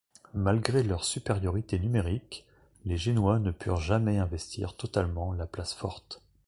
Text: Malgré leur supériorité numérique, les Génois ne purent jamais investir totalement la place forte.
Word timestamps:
Malgré 0.33 0.81
leur 0.81 1.03
supériorité 1.05 1.77
numérique, 1.77 2.47
les 2.85 2.97
Génois 2.97 3.37
ne 3.37 3.51
purent 3.51 3.75
jamais 3.81 4.17
investir 4.17 4.75
totalement 4.75 5.31
la 5.31 5.45
place 5.45 5.75
forte. 5.75 6.23